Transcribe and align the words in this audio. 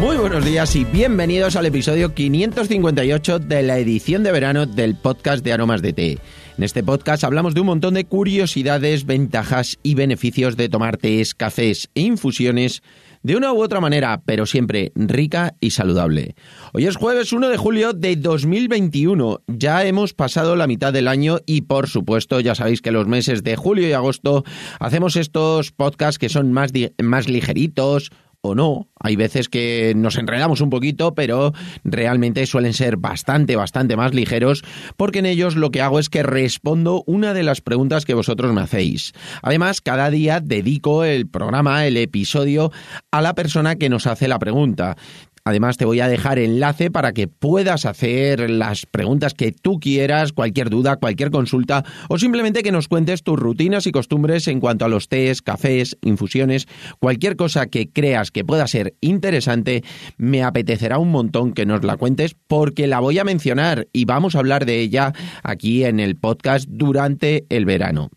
Muy 0.00 0.16
buenos 0.16 0.44
días 0.44 0.76
y 0.76 0.84
bienvenidos 0.84 1.56
al 1.56 1.66
episodio 1.66 2.14
558 2.14 3.40
de 3.40 3.64
la 3.64 3.78
edición 3.78 4.22
de 4.22 4.30
verano 4.30 4.64
del 4.64 4.94
podcast 4.94 5.44
de 5.44 5.52
Aromas 5.52 5.82
de 5.82 5.92
Té. 5.92 6.18
En 6.56 6.62
este 6.62 6.84
podcast 6.84 7.24
hablamos 7.24 7.52
de 7.52 7.62
un 7.62 7.66
montón 7.66 7.94
de 7.94 8.04
curiosidades, 8.04 9.06
ventajas 9.06 9.76
y 9.82 9.94
beneficios 9.96 10.56
de 10.56 10.68
tomar 10.68 10.98
tés, 10.98 11.34
cafés 11.34 11.90
e 11.96 12.02
infusiones 12.02 12.82
de 13.24 13.36
una 13.36 13.52
u 13.52 13.60
otra 13.60 13.80
manera, 13.80 14.22
pero 14.24 14.46
siempre 14.46 14.92
rica 14.94 15.56
y 15.58 15.70
saludable. 15.70 16.36
Hoy 16.72 16.86
es 16.86 16.96
jueves 16.96 17.32
1 17.32 17.48
de 17.48 17.56
julio 17.56 17.92
de 17.92 18.14
2021. 18.14 19.40
Ya 19.48 19.84
hemos 19.84 20.14
pasado 20.14 20.54
la 20.54 20.68
mitad 20.68 20.92
del 20.92 21.08
año 21.08 21.38
y 21.44 21.62
por 21.62 21.88
supuesto 21.88 22.38
ya 22.38 22.54
sabéis 22.54 22.82
que 22.82 22.92
los 22.92 23.08
meses 23.08 23.42
de 23.42 23.56
julio 23.56 23.88
y 23.88 23.92
agosto 23.92 24.44
hacemos 24.78 25.16
estos 25.16 25.72
podcasts 25.72 26.20
que 26.20 26.28
son 26.28 26.52
más, 26.52 26.70
más 27.02 27.28
ligeritos, 27.28 28.12
o 28.40 28.54
no. 28.54 28.88
Hay 29.00 29.16
veces 29.16 29.48
que 29.48 29.92
nos 29.96 30.16
enredamos 30.16 30.60
un 30.60 30.70
poquito, 30.70 31.14
pero 31.14 31.52
realmente 31.84 32.46
suelen 32.46 32.72
ser 32.72 32.96
bastante, 32.96 33.56
bastante 33.56 33.96
más 33.96 34.14
ligeros, 34.14 34.62
porque 34.96 35.20
en 35.20 35.26
ellos 35.26 35.56
lo 35.56 35.70
que 35.70 35.82
hago 35.82 35.98
es 35.98 36.08
que 36.08 36.22
respondo 36.22 37.02
una 37.06 37.34
de 37.34 37.42
las 37.42 37.60
preguntas 37.60 38.04
que 38.04 38.14
vosotros 38.14 38.52
me 38.52 38.60
hacéis. 38.60 39.12
Además, 39.42 39.80
cada 39.80 40.10
día 40.10 40.40
dedico 40.40 41.04
el 41.04 41.28
programa, 41.28 41.86
el 41.86 41.96
episodio, 41.96 42.72
a 43.10 43.22
la 43.22 43.34
persona 43.34 43.76
que 43.76 43.88
nos 43.88 44.06
hace 44.06 44.28
la 44.28 44.38
pregunta. 44.38 44.96
Además, 45.48 45.78
te 45.78 45.86
voy 45.86 46.00
a 46.00 46.08
dejar 46.08 46.38
enlace 46.38 46.90
para 46.90 47.12
que 47.12 47.26
puedas 47.26 47.86
hacer 47.86 48.50
las 48.50 48.84
preguntas 48.84 49.32
que 49.32 49.50
tú 49.50 49.80
quieras, 49.80 50.34
cualquier 50.34 50.68
duda, 50.68 50.96
cualquier 50.96 51.30
consulta 51.30 51.86
o 52.10 52.18
simplemente 52.18 52.62
que 52.62 52.70
nos 52.70 52.86
cuentes 52.86 53.22
tus 53.22 53.38
rutinas 53.38 53.86
y 53.86 53.92
costumbres 53.92 54.46
en 54.46 54.60
cuanto 54.60 54.84
a 54.84 54.88
los 54.88 55.08
tés, 55.08 55.40
cafés, 55.40 55.96
infusiones, 56.02 56.68
cualquier 57.00 57.36
cosa 57.36 57.64
que 57.64 57.88
creas 57.88 58.30
que 58.30 58.44
pueda 58.44 58.66
ser 58.66 58.92
interesante, 59.00 59.82
me 60.18 60.42
apetecerá 60.42 60.98
un 60.98 61.10
montón 61.10 61.54
que 61.54 61.64
nos 61.64 61.82
la 61.82 61.96
cuentes 61.96 62.36
porque 62.46 62.86
la 62.86 63.00
voy 63.00 63.18
a 63.18 63.24
mencionar 63.24 63.88
y 63.90 64.04
vamos 64.04 64.34
a 64.34 64.40
hablar 64.40 64.66
de 64.66 64.80
ella 64.80 65.14
aquí 65.42 65.84
en 65.84 65.98
el 65.98 66.16
podcast 66.16 66.66
durante 66.68 67.46
el 67.48 67.64
verano. 67.64 68.10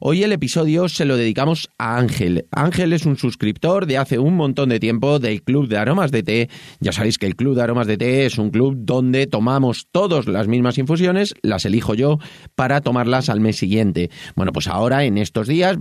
Hoy 0.00 0.24
el 0.24 0.32
episodio 0.32 0.88
se 0.88 1.04
lo 1.04 1.16
dedicamos 1.16 1.70
a 1.78 1.96
Ángel. 1.96 2.46
Ángel 2.50 2.92
es 2.92 3.06
un 3.06 3.16
suscriptor 3.16 3.86
de 3.86 3.98
hace 3.98 4.18
un 4.18 4.34
montón 4.34 4.70
de 4.70 4.80
tiempo 4.80 5.20
del 5.20 5.44
Club 5.44 5.68
de 5.68 5.78
Aromas 5.78 6.10
de 6.10 6.24
Té. 6.24 6.50
Ya 6.80 6.92
sabéis 6.92 7.18
que 7.18 7.26
el 7.26 7.36
Club 7.36 7.54
de 7.54 7.62
Aromas 7.62 7.86
de 7.86 7.96
Té 7.96 8.26
es 8.26 8.38
un 8.38 8.50
club 8.50 8.74
donde 8.78 9.26
tomamos 9.26 9.86
todos 9.90 10.26
las 10.26 10.48
mismas 10.48 10.78
infusiones, 10.78 11.34
las 11.42 11.64
elijo 11.64 11.94
yo 11.94 12.18
para 12.54 12.80
tomarlas 12.80 13.28
al 13.28 13.40
mes 13.40 13.56
siguiente. 13.56 14.10
Bueno, 14.36 14.52
pues 14.52 14.68
ahora 14.68 15.04
en 15.04 15.18
estos 15.18 15.48
días 15.48 15.76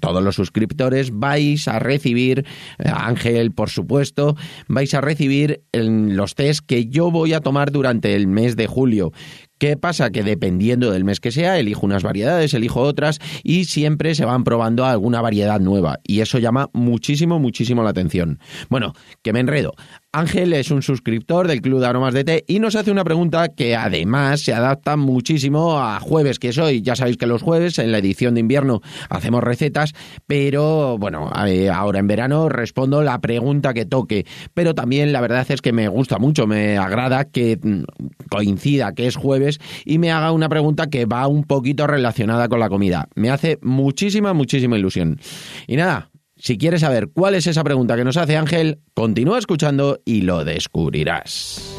todos 0.00 0.22
los 0.22 0.34
suscriptores 0.34 1.10
vais 1.12 1.68
a 1.68 1.78
recibir, 1.78 2.44
eh, 2.78 2.90
Ángel 2.92 3.52
por 3.52 3.70
supuesto, 3.70 4.36
vais 4.68 4.92
a 4.94 5.00
recibir 5.00 5.62
los 5.72 6.34
test 6.34 6.64
que 6.66 6.86
yo 6.86 7.10
voy 7.10 7.32
a 7.32 7.40
tomar 7.40 7.72
durante 7.72 8.14
el 8.14 8.26
mes 8.26 8.56
de 8.56 8.66
julio 8.66 9.12
¿Qué 9.58 9.76
pasa? 9.76 10.10
Que 10.10 10.22
dependiendo 10.22 10.92
del 10.92 11.04
mes 11.04 11.18
que 11.18 11.32
sea, 11.32 11.58
elijo 11.58 11.84
unas 11.84 12.04
variedades, 12.04 12.54
elijo 12.54 12.80
otras 12.80 13.18
y 13.42 13.64
siempre 13.64 14.14
se 14.14 14.24
van 14.24 14.44
probando 14.44 14.84
alguna 14.84 15.20
variedad 15.20 15.58
nueva. 15.58 15.98
Y 16.04 16.20
eso 16.20 16.38
llama 16.38 16.70
muchísimo, 16.72 17.40
muchísimo 17.40 17.82
la 17.82 17.90
atención. 17.90 18.38
Bueno, 18.68 18.92
que 19.22 19.32
me 19.32 19.40
enredo. 19.40 19.72
Ángel 20.12 20.54
es 20.54 20.70
un 20.70 20.80
suscriptor 20.80 21.46
del 21.48 21.60
Club 21.60 21.80
de 21.80 21.86
Aromas 21.86 22.14
de 22.14 22.24
Té 22.24 22.44
y 22.48 22.60
nos 22.60 22.76
hace 22.76 22.90
una 22.90 23.04
pregunta 23.04 23.48
que 23.48 23.76
además 23.76 24.40
se 24.40 24.54
adapta 24.54 24.96
muchísimo 24.96 25.78
a 25.78 26.00
jueves 26.00 26.38
que 26.38 26.54
soy. 26.54 26.80
Ya 26.80 26.96
sabéis 26.96 27.18
que 27.18 27.26
los 27.26 27.42
jueves 27.42 27.78
en 27.78 27.92
la 27.92 27.98
edición 27.98 28.32
de 28.32 28.40
invierno 28.40 28.80
hacemos 29.10 29.44
recetas, 29.44 29.92
pero 30.26 30.96
bueno, 30.96 31.30
eh, 31.46 31.68
ahora 31.68 31.98
en 31.98 32.06
verano 32.06 32.48
respondo 32.48 33.02
la 33.02 33.20
pregunta 33.20 33.74
que 33.74 33.84
toque. 33.84 34.24
Pero 34.54 34.74
también 34.74 35.12
la 35.12 35.20
verdad 35.20 35.46
es 35.50 35.60
que 35.60 35.74
me 35.74 35.88
gusta 35.88 36.18
mucho, 36.18 36.46
me 36.46 36.78
agrada 36.78 37.26
que 37.26 37.58
mm, 37.62 37.82
coincida 38.30 38.94
que 38.94 39.08
es 39.08 39.16
jueves 39.16 39.60
y 39.84 39.98
me 39.98 40.10
haga 40.10 40.32
una 40.32 40.48
pregunta 40.48 40.86
que 40.86 41.04
va 41.04 41.26
un 41.26 41.44
poquito 41.44 41.86
relacionada 41.86 42.48
con 42.48 42.60
la 42.60 42.70
comida. 42.70 43.08
Me 43.14 43.28
hace 43.28 43.58
muchísima, 43.60 44.32
muchísima 44.32 44.78
ilusión. 44.78 45.20
Y 45.66 45.76
nada, 45.76 46.08
si 46.38 46.58
quieres 46.58 46.82
saber 46.82 47.08
cuál 47.12 47.34
es 47.34 47.46
esa 47.46 47.64
pregunta 47.64 47.96
que 47.96 48.04
nos 48.04 48.16
hace 48.16 48.36
Ángel, 48.36 48.80
continúa 48.94 49.38
escuchando 49.38 50.00
y 50.04 50.22
lo 50.22 50.44
descubrirás. 50.44 51.78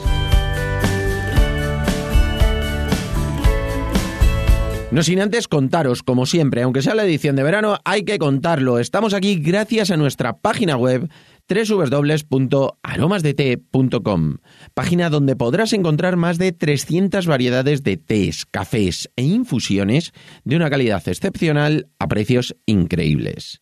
No 4.92 5.04
sin 5.04 5.22
antes 5.22 5.48
contaros, 5.48 6.02
como 6.02 6.26
siempre, 6.26 6.64
aunque 6.64 6.82
sea 6.82 6.96
la 6.96 7.06
edición 7.06 7.36
de 7.36 7.44
verano, 7.44 7.78
hay 7.86 8.06
que 8.06 8.18
contarlo. 8.18 8.80
Estamos 8.80 9.14
aquí 9.14 9.36
gracias 9.36 9.92
a 9.92 9.98
nuestra 9.98 10.40
página 10.40 10.78
web 10.78 11.08
www.aromasdete.com, 11.48 14.38
página 14.74 15.12
donde 15.12 15.36
podrás 15.36 15.74
encontrar 15.74 16.16
más 16.16 16.40
de 16.40 16.54
300 16.54 17.28
variedades 17.28 17.84
de 17.84 17.98
tés, 17.98 18.48
cafés 18.48 19.12
e 19.16 19.22
infusiones 19.22 20.12
de 20.44 20.56
una 20.56 20.72
calidad 20.72 21.08
excepcional 21.08 21.88
a 22.00 22.08
precios 22.08 22.56
increíbles. 22.66 23.62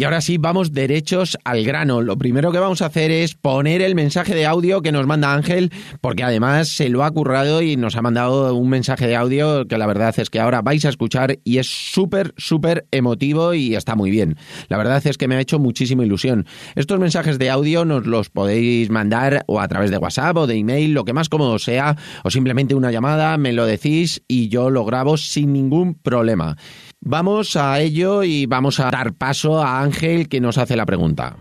Y 0.00 0.04
ahora 0.04 0.22
sí, 0.22 0.38
vamos 0.38 0.72
derechos 0.72 1.36
al 1.44 1.62
grano. 1.62 2.00
Lo 2.00 2.16
primero 2.16 2.52
que 2.52 2.58
vamos 2.58 2.80
a 2.80 2.86
hacer 2.86 3.10
es 3.10 3.34
poner 3.34 3.82
el 3.82 3.94
mensaje 3.94 4.34
de 4.34 4.46
audio 4.46 4.80
que 4.80 4.92
nos 4.92 5.06
manda 5.06 5.34
Ángel, 5.34 5.70
porque 6.00 6.22
además 6.22 6.70
se 6.70 6.88
lo 6.88 7.04
ha 7.04 7.10
currado 7.10 7.60
y 7.60 7.76
nos 7.76 7.96
ha 7.96 8.00
mandado 8.00 8.54
un 8.54 8.70
mensaje 8.70 9.06
de 9.06 9.14
audio 9.14 9.68
que 9.68 9.76
la 9.76 9.86
verdad 9.86 10.14
es 10.18 10.30
que 10.30 10.40
ahora 10.40 10.62
vais 10.62 10.86
a 10.86 10.88
escuchar 10.88 11.38
y 11.44 11.58
es 11.58 11.66
súper, 11.66 12.32
súper 12.38 12.86
emotivo 12.92 13.52
y 13.52 13.74
está 13.74 13.94
muy 13.94 14.10
bien. 14.10 14.38
La 14.68 14.78
verdad 14.78 15.06
es 15.06 15.18
que 15.18 15.28
me 15.28 15.34
ha 15.34 15.40
hecho 15.40 15.58
muchísima 15.58 16.02
ilusión. 16.02 16.46
Estos 16.76 16.98
mensajes 16.98 17.38
de 17.38 17.50
audio 17.50 17.84
nos 17.84 18.06
los 18.06 18.30
podéis 18.30 18.88
mandar 18.88 19.44
o 19.48 19.60
a 19.60 19.68
través 19.68 19.90
de 19.90 19.98
WhatsApp 19.98 20.34
o 20.34 20.46
de 20.46 20.54
email, 20.54 20.94
lo 20.94 21.04
que 21.04 21.12
más 21.12 21.28
cómodo 21.28 21.58
sea, 21.58 21.94
o 22.24 22.30
simplemente 22.30 22.74
una 22.74 22.90
llamada, 22.90 23.36
me 23.36 23.52
lo 23.52 23.66
decís 23.66 24.22
y 24.26 24.48
yo 24.48 24.70
lo 24.70 24.86
grabo 24.86 25.18
sin 25.18 25.52
ningún 25.52 25.92
problema. 25.92 26.56
Vamos 27.02 27.56
a 27.56 27.80
ello 27.80 28.22
y 28.22 28.44
vamos 28.44 28.78
a 28.78 28.90
dar 28.90 29.14
paso 29.14 29.62
a 29.62 29.80
Ángel 29.80 30.28
que 30.28 30.38
nos 30.38 30.58
hace 30.58 30.76
la 30.76 30.84
pregunta. 30.84 31.34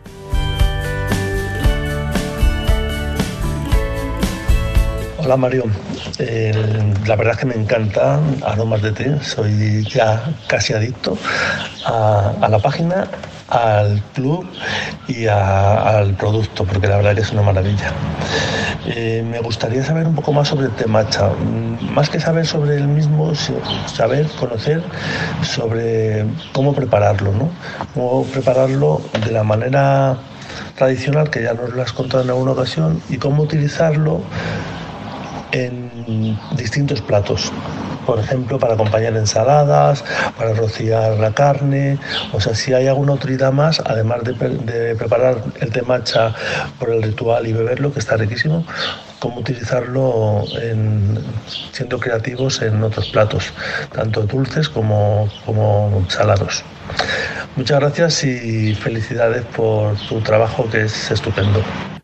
Hola 5.17 5.35
Mario, 5.35 5.65
eh, 6.17 6.53
la 7.05 7.15
verdad 7.17 7.33
es 7.33 7.39
que 7.39 7.45
me 7.45 7.55
encanta 7.55 8.21
Aromas 8.45 8.81
de 8.81 8.93
Té, 8.93 9.21
soy 9.21 9.83
ya 9.83 10.33
casi 10.47 10.71
adicto 10.71 11.17
a 11.85 12.47
la 12.49 12.59
página 12.59 13.05
al 13.49 14.01
club 14.13 14.47
y 15.07 15.27
al 15.27 16.13
producto, 16.15 16.63
porque 16.63 16.87
la 16.87 16.97
verdad 16.97 17.15
que 17.15 17.21
es 17.21 17.31
una 17.31 17.41
maravilla. 17.41 17.91
Eh, 18.85 19.23
me 19.29 19.39
gustaría 19.39 19.83
saber 19.83 20.07
un 20.07 20.15
poco 20.15 20.31
más 20.31 20.47
sobre 20.47 20.69
temacha, 20.69 21.29
mm, 21.29 21.93
más 21.93 22.09
que 22.09 22.19
saber 22.19 22.45
sobre 22.45 22.77
el 22.77 22.87
mismo, 22.87 23.33
saber, 23.35 24.27
conocer 24.39 24.81
sobre 25.43 26.25
cómo 26.53 26.73
prepararlo, 26.73 27.31
¿no? 27.33 27.49
Cómo 27.93 28.23
prepararlo 28.25 29.01
de 29.25 29.31
la 29.31 29.43
manera 29.43 30.17
tradicional 30.75 31.29
que 31.29 31.43
ya 31.43 31.53
nos 31.53 31.73
lo 31.73 31.81
has 31.81 31.91
contado 31.91 32.23
en 32.23 32.29
alguna 32.29 32.51
ocasión 32.51 33.01
y 33.09 33.17
cómo 33.17 33.43
utilizarlo 33.43 34.21
en 35.51 36.37
distintos 36.55 37.01
platos 37.01 37.51
por 38.09 38.19
ejemplo, 38.19 38.57
para 38.57 38.73
acompañar 38.73 39.15
ensaladas, 39.15 40.03
para 40.35 40.53
rociar 40.53 41.19
la 41.19 41.31
carne, 41.31 41.99
o 42.33 42.41
sea, 42.41 42.55
si 42.55 42.73
hay 42.73 42.87
alguna 42.87 43.13
utilidad 43.13 43.51
más, 43.51 43.83
además 43.85 44.23
de, 44.23 44.95
preparar 44.95 45.43
el 45.59 45.69
té 45.69 45.83
matcha 45.83 46.33
por 46.79 46.89
el 46.89 47.03
ritual 47.03 47.45
y 47.45 47.53
beberlo, 47.53 47.93
que 47.93 47.99
está 47.99 48.17
riquísimo, 48.17 48.65
cómo 49.19 49.41
utilizarlo 49.41 50.43
siendo 51.71 51.99
creativos 51.99 52.63
en 52.63 52.81
otros 52.81 53.09
platos, 53.09 53.53
tanto 53.93 54.23
dulces 54.23 54.69
como, 54.69 55.29
como 55.45 56.03
salados. 56.09 56.63
Muchas 57.55 57.79
gracias 57.79 58.23
y 58.23 58.73
felicidades 58.73 59.45
por 59.55 59.95
tu 60.07 60.19
trabajo 60.21 60.67
que 60.67 60.85
es 60.85 61.11
estupendo. 61.11 61.61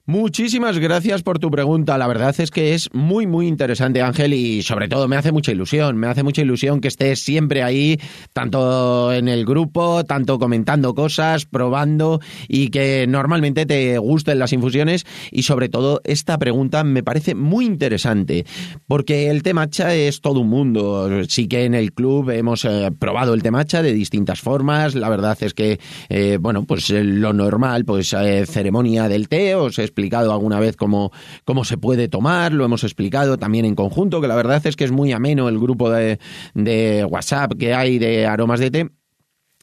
Muchísimas 0.07 0.77
gracias 0.77 1.23
por 1.23 1.39
tu 1.39 1.49
pregunta. 1.49 1.97
La 1.97 2.05
verdad 2.05 2.35
es 2.37 2.51
que 2.51 2.75
es 2.75 2.93
muy, 2.93 3.25
muy 3.25 3.47
interesante, 3.47 4.03
Ángel, 4.03 4.35
y 4.35 4.61
sobre 4.61 4.87
todo 4.87 5.07
me 5.07 5.15
hace 5.15 5.31
mucha 5.31 5.51
ilusión. 5.51 5.97
Me 5.97 6.05
hace 6.05 6.21
mucha 6.21 6.43
ilusión 6.43 6.79
que 6.79 6.89
estés 6.89 7.23
siempre 7.23 7.63
ahí, 7.63 7.99
tanto 8.31 9.11
en 9.11 9.27
el 9.27 9.45
grupo, 9.45 10.03
tanto 10.03 10.37
comentando 10.37 10.93
cosas, 10.93 11.45
probando 11.45 12.21
y 12.47 12.67
que 12.67 13.07
normalmente 13.07 13.65
te 13.65 13.97
gusten 13.97 14.37
las 14.37 14.53
infusiones. 14.53 15.07
Y 15.31 15.41
sobre 15.41 15.69
todo, 15.69 16.01
esta 16.03 16.37
pregunta 16.37 16.83
me 16.83 17.01
parece 17.01 17.33
muy 17.33 17.65
interesante, 17.65 18.45
porque 18.85 19.31
el 19.31 19.41
té 19.41 19.55
matcha 19.55 19.95
es 19.95 20.21
todo 20.21 20.41
un 20.41 20.49
mundo. 20.49 21.09
Sí 21.27 21.47
que 21.47 21.65
en 21.65 21.73
el 21.73 21.93
club 21.93 22.29
hemos 22.29 22.63
eh, 22.65 22.91
probado 22.99 23.33
el 23.33 23.41
té 23.41 23.49
matcha 23.49 23.81
de 23.81 23.91
distintas 23.91 24.39
formas. 24.39 24.93
La 24.93 25.09
verdad 25.09 25.35
es 25.41 25.55
que, 25.55 25.79
eh, 26.09 26.37
bueno, 26.39 26.63
pues 26.65 26.91
lo 26.91 27.33
normal, 27.33 27.85
pues 27.85 28.13
eh, 28.13 28.45
ceremonia 28.45 29.09
del 29.09 29.29
té, 29.29 29.55
os 29.55 29.79
explicado 29.95 30.33
alguna 30.33 30.59
vez 30.59 30.75
cómo, 30.75 31.13
cómo 31.45 31.63
se 31.63 31.77
puede 31.77 32.09
tomar, 32.09 32.51
lo 32.51 32.65
hemos 32.65 32.83
explicado 32.83 33.37
también 33.37 33.63
en 33.63 33.75
conjunto, 33.75 34.19
que 34.19 34.27
la 34.27 34.35
verdad 34.35 34.61
es 34.65 34.75
que 34.75 34.83
es 34.83 34.91
muy 34.91 35.13
ameno 35.13 35.47
el 35.47 35.57
grupo 35.57 35.89
de, 35.89 36.19
de 36.53 37.05
WhatsApp 37.05 37.53
que 37.57 37.73
hay 37.73 37.97
de 37.97 38.27
aromas 38.27 38.59
de 38.59 38.71
té 38.71 38.89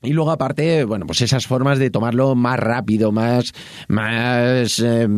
y 0.03 0.13
luego 0.13 0.31
aparte, 0.31 0.85
bueno, 0.85 1.07
pues 1.07 1.21
esas 1.21 1.47
formas 1.47 1.79
de 1.79 1.91
tomarlo 1.91 2.35
más 2.35 2.59
rápido, 2.59 3.13
más, 3.13 3.53
más, 3.89 4.79
eh, 4.81 5.09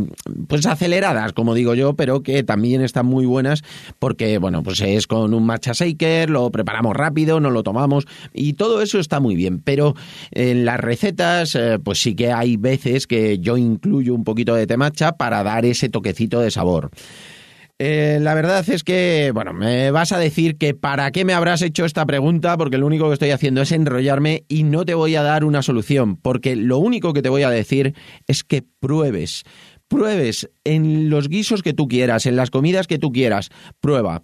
pues 0.46 0.66
aceleradas, 0.66 1.32
como 1.32 1.54
digo 1.54 1.74
yo, 1.74 1.94
pero 1.94 2.22
que 2.22 2.42
también 2.42 2.82
están 2.82 3.06
muy 3.06 3.26
buenas 3.26 3.62
porque, 3.98 4.38
bueno, 4.38 4.62
pues 4.62 4.80
es 4.80 5.06
con 5.06 5.32
un 5.32 5.46
matcha 5.46 5.72
shaker, 5.72 6.28
lo 6.30 6.50
preparamos 6.50 6.94
rápido, 6.94 7.40
no 7.40 7.50
lo 7.50 7.62
tomamos 7.62 8.06
y 8.32 8.54
todo 8.54 8.82
eso 8.82 8.98
está 8.98 9.20
muy 9.20 9.34
bien. 9.34 9.58
Pero 9.58 9.94
en 10.30 10.64
las 10.64 10.80
recetas, 10.80 11.54
eh, 11.54 11.78
pues 11.82 12.02
sí 12.02 12.14
que 12.14 12.32
hay 12.32 12.56
veces 12.56 13.06
que 13.06 13.38
yo 13.38 13.56
incluyo 13.56 14.14
un 14.14 14.24
poquito 14.24 14.54
de 14.54 14.66
té 14.66 14.76
matcha 14.76 15.12
para 15.12 15.42
dar 15.42 15.64
ese 15.64 15.88
toquecito 15.88 16.40
de 16.40 16.50
sabor. 16.50 16.90
Eh, 17.80 18.18
la 18.20 18.34
verdad 18.34 18.68
es 18.68 18.84
que, 18.84 19.32
bueno, 19.34 19.52
me 19.52 19.90
vas 19.90 20.12
a 20.12 20.18
decir 20.18 20.58
que 20.58 20.74
para 20.74 21.10
qué 21.10 21.24
me 21.24 21.32
habrás 21.34 21.60
hecho 21.60 21.84
esta 21.84 22.06
pregunta, 22.06 22.56
porque 22.56 22.78
lo 22.78 22.86
único 22.86 23.08
que 23.08 23.14
estoy 23.14 23.30
haciendo 23.30 23.62
es 23.62 23.72
enrollarme 23.72 24.44
y 24.48 24.62
no 24.62 24.84
te 24.84 24.94
voy 24.94 25.16
a 25.16 25.22
dar 25.22 25.44
una 25.44 25.60
solución, 25.60 26.16
porque 26.16 26.54
lo 26.54 26.78
único 26.78 27.12
que 27.12 27.22
te 27.22 27.28
voy 27.28 27.42
a 27.42 27.50
decir 27.50 27.94
es 28.28 28.44
que 28.44 28.62
pruebes. 28.78 29.42
Pruebes 29.88 30.48
en 30.62 31.10
los 31.10 31.28
guisos 31.28 31.62
que 31.62 31.72
tú 31.72 31.88
quieras, 31.88 32.26
en 32.26 32.36
las 32.36 32.50
comidas 32.50 32.86
que 32.86 32.98
tú 32.98 33.10
quieras. 33.10 33.50
Prueba. 33.80 34.22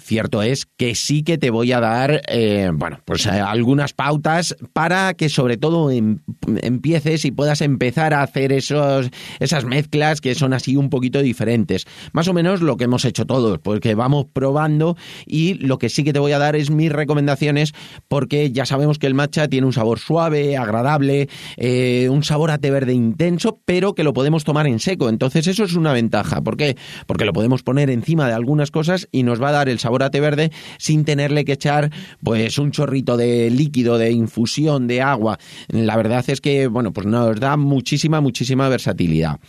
Cierto 0.00 0.42
es 0.42 0.66
que 0.76 0.94
sí 0.94 1.22
que 1.22 1.38
te 1.38 1.50
voy 1.50 1.72
a 1.72 1.80
dar, 1.80 2.22
eh, 2.28 2.70
bueno, 2.72 3.00
pues 3.04 3.26
eh, 3.26 3.30
algunas 3.30 3.92
pautas 3.92 4.56
para 4.72 5.14
que 5.14 5.28
sobre 5.28 5.56
todo 5.56 5.90
em, 5.90 6.20
empieces 6.62 7.24
y 7.24 7.30
puedas 7.32 7.60
empezar 7.60 8.14
a 8.14 8.22
hacer 8.22 8.52
esos, 8.52 9.10
esas 9.40 9.64
mezclas 9.64 10.20
que 10.20 10.34
son 10.34 10.52
así 10.52 10.76
un 10.76 10.88
poquito 10.88 11.20
diferentes. 11.20 11.84
Más 12.12 12.28
o 12.28 12.32
menos 12.32 12.62
lo 12.62 12.76
que 12.76 12.84
hemos 12.84 13.04
hecho 13.04 13.26
todos, 13.26 13.58
porque 13.58 13.94
vamos 13.94 14.26
probando 14.32 14.96
y 15.26 15.54
lo 15.54 15.78
que 15.78 15.88
sí 15.88 16.04
que 16.04 16.12
te 16.12 16.20
voy 16.20 16.32
a 16.32 16.38
dar 16.38 16.54
es 16.54 16.70
mis 16.70 16.92
recomendaciones 16.92 17.74
porque 18.06 18.52
ya 18.52 18.66
sabemos 18.66 18.98
que 18.98 19.08
el 19.08 19.14
matcha 19.14 19.48
tiene 19.48 19.66
un 19.66 19.72
sabor 19.72 19.98
suave, 19.98 20.56
agradable, 20.56 21.28
eh, 21.56 22.08
un 22.10 22.22
sabor 22.22 22.50
a 22.50 22.58
té 22.58 22.70
verde 22.70 22.92
intenso, 22.92 23.58
pero 23.64 23.94
que 23.94 24.04
lo 24.04 24.12
podemos 24.12 24.44
tomar 24.44 24.66
en 24.66 24.78
seco. 24.78 25.08
Entonces 25.08 25.46
eso 25.46 25.64
es 25.64 25.74
una 25.74 25.92
ventaja. 25.92 26.40
¿Por 26.40 26.56
qué? 26.56 26.76
Porque 27.06 27.24
lo 27.24 27.32
podemos 27.32 27.62
poner 27.62 27.90
encima 27.90 28.28
de 28.28 28.34
algunas 28.34 28.70
cosas 28.70 29.08
y 29.10 29.24
nos 29.24 29.42
va 29.42 29.48
a 29.48 29.52
dar 29.52 29.68
el 29.68 29.78
sabor 29.78 29.87
sabor 29.88 30.04
a 30.04 30.10
té 30.12 30.20
verde 30.20 30.52
sin 30.76 31.04
tenerle 31.04 31.44
que 31.44 31.56
echar 31.56 31.90
pues 32.22 32.58
un 32.58 32.70
chorrito 32.70 33.16
de 33.16 33.48
líquido, 33.50 33.96
de 33.96 34.12
infusión, 34.12 34.86
de 34.86 35.00
agua. 35.00 35.38
La 35.68 35.96
verdad 35.96 36.24
es 36.28 36.40
que, 36.40 36.66
bueno, 36.66 36.92
pues 36.92 37.06
nos 37.06 37.40
da 37.40 37.56
muchísima, 37.56 38.20
muchísima 38.20 38.68
versatilidad. 38.68 39.40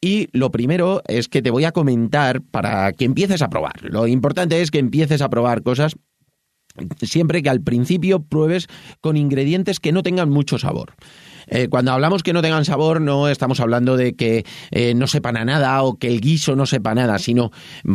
Y 0.00 0.28
lo 0.32 0.50
primero 0.50 1.02
es 1.06 1.28
que 1.28 1.42
te 1.42 1.50
voy 1.50 1.64
a 1.64 1.72
comentar 1.72 2.40
para 2.42 2.92
que 2.92 3.04
empieces 3.04 3.42
a 3.42 3.50
probar. 3.50 3.82
Lo 3.82 4.06
importante 4.06 4.60
es 4.60 4.70
que 4.70 4.78
empieces 4.78 5.20
a 5.20 5.28
probar 5.28 5.62
cosas 5.62 5.94
siempre 7.02 7.42
que 7.42 7.50
al 7.50 7.60
principio 7.60 8.22
pruebes 8.22 8.66
con 9.00 9.18
ingredientes 9.18 9.78
que 9.78 9.92
no 9.92 10.02
tengan 10.02 10.30
mucho 10.30 10.58
sabor. 10.58 10.94
Eh, 11.46 11.68
cuando 11.68 11.92
hablamos 11.92 12.22
que 12.22 12.32
no 12.32 12.42
tengan 12.42 12.64
sabor, 12.64 13.00
no 13.00 13.28
estamos 13.28 13.60
hablando 13.60 13.96
de 13.96 14.14
que 14.14 14.44
eh, 14.70 14.94
no 14.94 15.06
sepan 15.06 15.36
a 15.36 15.44
nada 15.44 15.82
o 15.82 15.98
que 15.98 16.08
el 16.08 16.20
guiso 16.20 16.56
no 16.56 16.66
sepa 16.66 16.94
nada, 16.94 17.18
sino 17.18 17.50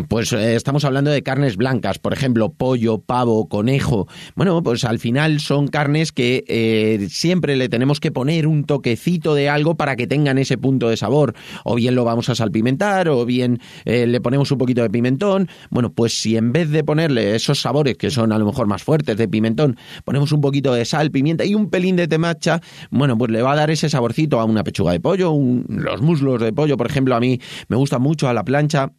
pues 0.08 0.34
eh, 0.34 0.56
estamos 0.56 0.86
hablando 0.86 1.12
de 1.12 1.24
carnes 1.24 1.58
blancas, 1.58 2.00
por 2.00 2.14
ejemplo, 2.14 2.52
pollo, 2.54 3.00
pavo, 3.00 3.48
conejo. 3.48 4.08
Bueno, 4.36 4.62
pues 4.64 4.84
al 4.84 5.00
final 5.00 5.40
son 5.40 5.68
carnes 5.68 6.12
que 6.12 7.08
siempre 7.10 7.56
le 7.56 7.70
tenemos 7.70 8.00
que 8.00 8.12
poner 8.12 8.48
un 8.48 8.64
toquecito 8.66 9.34
de 9.36 9.50
algo 9.50 9.76
para 9.76 9.96
que 9.96 10.08
tengan 10.08 10.38
ese 10.38 10.58
punto 10.58 10.90
de 10.90 10.98
sabor. 10.98 11.34
O 11.64 11.76
bien 11.76 11.96
lo 11.96 12.04
vamos 12.04 12.30
a 12.30 12.36
salpimentar, 12.36 13.10
o 13.10 13.26
bien 13.26 13.60
le 13.86 14.22
ponemos 14.22 14.52
un 14.52 14.58
poquito 14.58 14.82
de 14.82 14.90
pimentón. 14.90 15.50
Bueno, 15.70 15.92
pues 15.92 16.22
si 16.22 16.38
en 16.38 16.52
vez 16.52 16.70
de 16.70 16.84
ponerle 16.84 17.36
esos 17.36 17.62
sabores 17.62 17.98
que 17.98 18.10
son 18.10 18.32
a 18.32 18.38
lo 18.38 18.46
mejor 18.46 18.68
más 18.68 18.84
fuertes 18.84 19.18
de 19.18 19.28
pimentón, 19.28 19.78
ponemos 20.06 20.32
un 20.32 20.42
poquito 20.42 20.74
de 20.74 20.86
sal, 20.86 21.12
pimienta 21.12 21.46
y 21.46 21.56
un 21.56 21.70
pelín 21.70 21.96
de 21.96 22.08
temacha, 22.08 22.62
bueno, 22.90 23.18
pues 23.18 23.32
le 23.38 23.44
va 23.44 23.52
a 23.52 23.56
dar 23.56 23.70
ese 23.70 23.88
saborcito 23.88 24.40
a 24.40 24.46
una 24.46 24.64
pechuga 24.64 24.94
de 24.94 25.00
pollo, 25.00 25.32
los 25.68 26.02
muslos 26.02 26.42
de 26.42 26.52
pollo, 26.54 26.76
por 26.76 26.88
ejemplo, 26.88 27.16
a 27.16 27.20
mí 27.20 27.40
me 27.68 27.78
gusta 27.78 28.00
mucho 28.00 28.28
a 28.28 28.34
la 28.34 28.44
plancha 28.44 28.94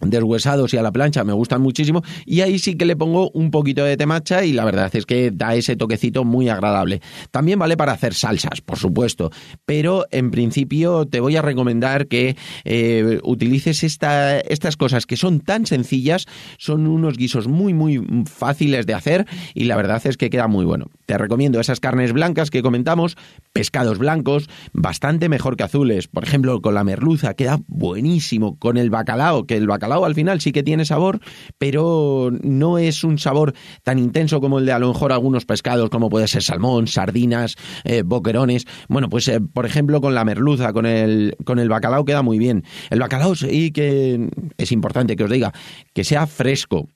deshuesados 0.00 0.72
y 0.74 0.76
a 0.76 0.82
la 0.82 0.92
plancha 0.92 1.24
me 1.24 1.32
gustan 1.32 1.60
muchísimo 1.60 2.02
y 2.24 2.40
ahí 2.40 2.58
sí 2.58 2.76
que 2.76 2.84
le 2.84 2.96
pongo 2.96 3.30
un 3.32 3.50
poquito 3.50 3.84
de 3.84 3.96
temacha 3.96 4.44
y 4.44 4.52
la 4.52 4.64
verdad 4.64 4.90
es 4.94 5.06
que 5.06 5.30
da 5.30 5.54
ese 5.54 5.76
toquecito 5.76 6.24
muy 6.24 6.48
agradable. 6.48 7.00
También 7.30 7.58
vale 7.58 7.76
para 7.76 7.92
hacer 7.92 8.14
salsas, 8.14 8.60
por 8.60 8.78
supuesto, 8.78 9.30
pero 9.66 10.06
en 10.10 10.30
principio 10.30 11.06
te 11.06 11.20
voy 11.20 11.36
a 11.36 11.42
recomendar 11.42 12.06
que 12.06 12.36
eh, 12.64 13.20
utilices 13.24 13.84
esta, 13.84 14.38
estas 14.40 14.76
cosas 14.76 15.06
que 15.06 15.16
son 15.16 15.40
tan 15.40 15.66
sencillas, 15.66 16.26
son 16.58 16.86
unos 16.86 17.16
guisos 17.16 17.48
muy 17.48 17.74
muy 17.74 18.02
fáciles 18.26 18.86
de 18.86 18.94
hacer 18.94 19.26
y 19.54 19.64
la 19.64 19.76
verdad 19.76 20.00
es 20.04 20.16
que 20.16 20.30
queda 20.30 20.48
muy 20.48 20.64
bueno. 20.64 20.86
Te 21.06 21.18
recomiendo 21.18 21.60
esas 21.60 21.80
carnes 21.80 22.12
blancas 22.12 22.50
que 22.50 22.62
comentamos, 22.62 23.16
pescados 23.52 23.98
blancos, 23.98 24.48
bastante 24.72 25.28
mejor 25.28 25.56
que 25.56 25.64
azules, 25.64 26.08
por 26.08 26.24
ejemplo 26.24 26.60
con 26.60 26.74
la 26.74 26.84
merluza 26.84 27.34
queda 27.34 27.58
buenísimo, 27.66 28.58
con 28.58 28.76
el 28.76 28.90
bacalao, 28.90 29.46
que 29.46 29.56
el 29.56 29.66
bacalao 29.66 30.04
al 30.04 30.14
final 30.14 30.40
sí 30.40 30.52
que 30.52 30.62
tiene 30.62 30.84
sabor, 30.84 31.20
pero 31.58 32.30
no 32.42 32.78
es 32.78 33.04
un 33.04 33.18
sabor 33.18 33.54
tan 33.82 33.98
intenso 33.98 34.40
como 34.40 34.58
el 34.58 34.66
de 34.66 34.72
a 34.72 34.78
lo 34.78 34.88
mejor 34.88 35.12
algunos 35.12 35.44
pescados, 35.44 35.90
como 35.90 36.10
puede 36.10 36.28
ser 36.28 36.42
salmón, 36.42 36.86
sardinas, 36.86 37.56
eh, 37.84 38.02
boquerones. 38.02 38.66
Bueno, 38.88 39.08
pues 39.08 39.28
eh, 39.28 39.40
por 39.40 39.66
ejemplo 39.66 40.00
con 40.00 40.14
la 40.14 40.24
merluza, 40.24 40.72
con 40.72 40.86
el, 40.86 41.36
con 41.44 41.58
el 41.58 41.68
bacalao 41.68 42.04
queda 42.04 42.22
muy 42.22 42.38
bien. 42.38 42.64
El 42.90 43.00
bacalao 43.00 43.34
sí 43.34 43.72
que 43.72 44.28
es 44.58 44.72
importante 44.72 45.16
que 45.16 45.24
os 45.24 45.30
diga 45.30 45.52
que 45.92 46.04
sea 46.04 46.26
fresco 46.26 46.88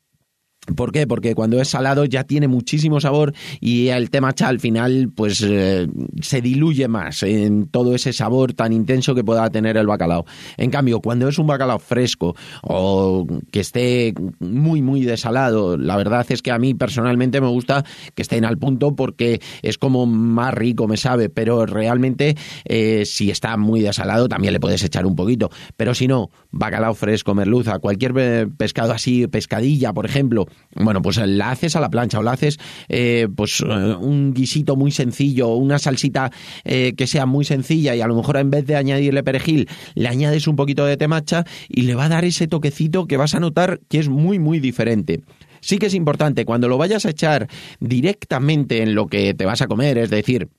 ¿Por 0.77 0.93
qué? 0.93 1.07
Porque 1.07 1.35
cuando 1.35 1.61
es 1.61 1.69
salado 1.69 2.07
ya 2.07 2.25
tiene 2.25 2.49
muchísimo 2.49 2.99
sabor 2.99 3.35
y 3.61 3.89
el 3.89 4.09
temacha 4.09 4.49
al 4.49 4.61
final 4.61 5.11
pues 5.15 5.43
eh, 5.47 5.87
se 6.23 6.41
diluye 6.41 6.89
más 6.89 7.23
en 7.23 7.67
todo 7.67 7.95
ese 7.95 8.15
sabor 8.15 8.55
tan 8.55 8.73
intenso 8.73 9.15
que 9.15 9.23
pueda 9.23 9.51
tener 9.51 9.77
el 9.77 9.87
bacalao. 9.87 10.25
En 10.57 10.71
cambio, 10.71 11.01
cuando 11.01 11.29
es 11.29 11.39
un 11.39 11.47
bacalao 11.47 11.79
fresco 11.79 12.35
o 12.63 13.27
que 13.51 13.61
esté 13.61 14.15
muy 14.39 14.81
muy 14.81 15.03
desalado, 15.03 15.77
la 15.77 15.99
verdad 15.99 16.25
es 16.31 16.41
que 16.41 16.51
a 16.51 16.59
mí 16.59 16.73
personalmente 16.73 17.43
me 17.43 17.49
gusta 17.49 17.85
que 18.15 18.23
estén 18.23 18.47
al 18.47 18.57
punto 18.57 18.97
porque 18.97 19.43
es 19.61 19.77
como 19.77 20.07
más 20.07 20.55
rico 20.55 20.89
me 20.89 20.97
sabe, 20.97 21.29
pero 21.29 21.67
realmente 21.67 22.37
eh, 22.65 23.05
si 23.05 23.31
está 23.31 23.59
muy 23.59 23.83
desalado 23.83 24.29
también 24.29 24.55
le 24.55 24.61
puedes 24.61 24.83
echar 24.83 25.05
un 25.05 25.15
poquito, 25.15 25.51
pero 25.77 25.95
si 25.95 26.09
no, 26.09 26.31
bacalao 26.51 26.95
fresco, 26.95 27.35
merluza, 27.35 27.81
cualquier 27.81 28.15
eh, 28.17 28.47
pescado 28.57 28.93
así, 28.93 29.27
pescadilla 29.27 29.93
por 29.93 30.07
ejemplo, 30.07 30.47
bueno, 30.75 31.03
pues 31.03 31.19
la 31.19 31.51
haces 31.51 31.77
a 31.77 31.81
la 31.81 31.91
plancha 31.91 32.19
o 32.19 32.23
la 32.23 32.33
haces 32.33 32.59
eh, 32.89 33.29
pues 33.35 33.61
eh, 33.61 33.65
un 33.65 34.35
guisito 34.35 34.77
muy 34.77 34.91
sencillo, 34.91 35.49
una 35.55 35.79
salsita 35.79 36.31
eh, 36.65 36.95
que 36.97 37.07
sea 37.07 37.27
muy 37.27 37.45
sencilla 37.45 37.95
y 37.95 38.01
a 38.01 38.07
lo 38.07 38.17
mejor 38.17 38.37
en 38.37 38.51
vez 38.51 38.67
de 38.67 38.77
añadirle 38.77 39.23
perejil 39.23 39.69
le 39.95 40.09
añades 40.09 40.49
un 40.49 40.57
poquito 40.57 40.85
de 40.85 40.97
temacha 40.97 41.45
y 41.69 41.83
le 41.83 41.95
va 41.95 42.07
a 42.07 42.09
dar 42.09 42.25
ese 42.25 42.49
toquecito 42.49 43.07
que 43.07 43.17
vas 43.17 43.35
a 43.35 43.41
notar 43.41 43.81
que 43.89 43.99
es 43.99 44.09
muy 44.09 44.39
muy 44.39 44.61
diferente. 44.61 45.23
Sí 45.61 45.79
que 45.79 45.87
es 45.87 45.95
importante 45.95 46.45
cuando 46.45 46.69
lo 46.69 46.77
vayas 46.77 47.07
a 47.07 47.11
echar 47.11 47.49
directamente 47.81 48.83
en 48.83 48.95
lo 48.95 49.07
que 49.07 49.33
te 49.33 49.47
vas 49.47 49.63
a 49.63 49.67
comer, 49.67 49.97
es 49.97 50.11
decir, 50.11 50.51